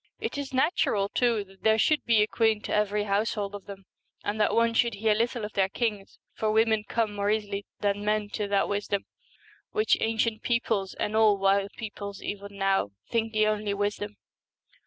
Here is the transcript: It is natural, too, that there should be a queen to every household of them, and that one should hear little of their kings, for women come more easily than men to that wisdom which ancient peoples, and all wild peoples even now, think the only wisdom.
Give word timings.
It 0.19 0.35
is 0.35 0.51
natural, 0.51 1.09
too, 1.09 1.43
that 1.43 1.61
there 1.61 1.77
should 1.77 2.05
be 2.05 2.23
a 2.23 2.27
queen 2.27 2.63
to 2.63 2.73
every 2.73 3.03
household 3.03 3.53
of 3.53 3.65
them, 3.67 3.85
and 4.23 4.41
that 4.41 4.55
one 4.55 4.73
should 4.73 4.95
hear 4.95 5.13
little 5.13 5.45
of 5.45 5.53
their 5.53 5.69
kings, 5.69 6.17
for 6.33 6.51
women 6.51 6.83
come 6.89 7.13
more 7.13 7.29
easily 7.29 7.67
than 7.81 8.03
men 8.03 8.29
to 8.29 8.47
that 8.47 8.67
wisdom 8.67 9.05
which 9.73 9.99
ancient 10.01 10.41
peoples, 10.41 10.95
and 10.95 11.15
all 11.15 11.37
wild 11.37 11.69
peoples 11.77 12.19
even 12.23 12.57
now, 12.57 12.89
think 13.11 13.31
the 13.31 13.45
only 13.45 13.75
wisdom. 13.75 14.17